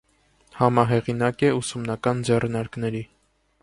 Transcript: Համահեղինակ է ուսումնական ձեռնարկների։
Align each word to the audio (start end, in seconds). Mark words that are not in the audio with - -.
Համահեղինակ 0.59 1.45
է 1.51 1.53
ուսումնական 1.59 2.27
ձեռնարկների։ 2.31 3.09